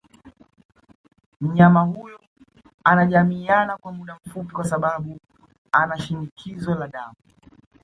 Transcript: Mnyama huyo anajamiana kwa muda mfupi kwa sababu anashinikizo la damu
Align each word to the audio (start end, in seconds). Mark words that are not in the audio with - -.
Mnyama 1.41 1.81
huyo 1.81 2.19
anajamiana 2.83 3.77
kwa 3.77 3.91
muda 3.91 4.17
mfupi 4.25 4.53
kwa 4.53 4.65
sababu 4.65 5.19
anashinikizo 5.71 6.75
la 6.75 6.87
damu 6.87 7.13